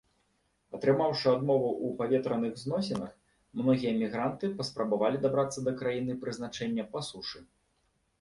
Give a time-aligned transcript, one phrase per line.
[0.75, 3.11] Атрымаўшы адмову ў паветраных зносінах,
[3.61, 7.39] многія мігранты паспрабавалі дабрацца да краіны прызначэння па сушы.